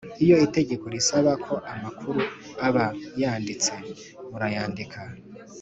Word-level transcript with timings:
Iyo 0.23 0.35
itegeko 0.47 0.85
risaba 0.93 1.31
ko 1.45 1.53
amakuru 1.73 2.21
aba 2.67 2.85
yanditse 3.21 3.73
murayandika 4.29 4.99